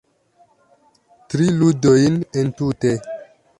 Tri 1.35 1.51
ludojn 1.59 2.19
entute 2.43 2.97